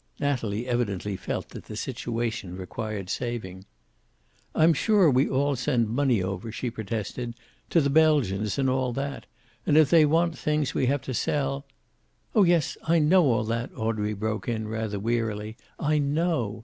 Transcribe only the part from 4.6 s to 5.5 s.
sure we